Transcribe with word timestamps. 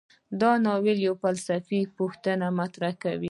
دا 0.41 0.51
ناول 0.65 0.97
یوه 1.05 1.17
فلسفي 1.23 1.79
پوښتنه 1.97 2.47
مطرح 2.59 2.93
کوي. 3.03 3.19